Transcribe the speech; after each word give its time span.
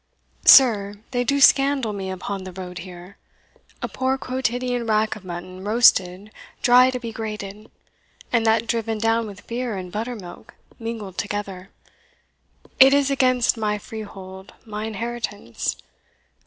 Sir, 0.45 0.95
they 1.11 1.23
do 1.23 1.39
scandal 1.39 1.93
me 1.93 2.09
upon 2.09 2.43
the 2.43 2.51
road 2.51 2.79
here! 2.79 3.17
A 3.83 3.87
poor 3.87 4.17
quotidian 4.17 4.87
rack 4.87 5.15
of 5.15 5.23
mutton 5.23 5.63
roasted 5.63 6.31
Dry 6.63 6.89
to 6.89 6.99
be 6.99 7.11
grated! 7.11 7.69
and 8.33 8.43
that 8.43 8.65
driven 8.65 8.97
down 8.97 9.27
With 9.27 9.45
beer 9.45 9.77
and 9.77 9.91
butter 9.91 10.15
milk, 10.15 10.55
mingled 10.79 11.19
together. 11.19 11.69
It 12.79 12.95
is 12.95 13.11
against 13.11 13.57
my 13.57 13.77
freehold, 13.77 14.55
my 14.65 14.85
inheritance. 14.85 15.77